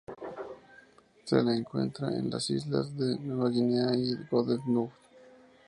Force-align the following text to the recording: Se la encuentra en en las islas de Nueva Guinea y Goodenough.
Se 1.25 1.43
la 1.43 1.55
encuentra 1.55 2.07
en 2.09 2.15
en 2.21 2.29
las 2.31 2.49
islas 2.49 2.97
de 2.97 3.19
Nueva 3.19 3.51
Guinea 3.51 3.93
y 3.95 4.15
Goodenough. 4.31 4.91